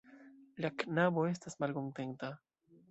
La 0.65 0.71
knabo 0.83 1.27
estas 1.35 1.61
malkontenta. 1.65 2.33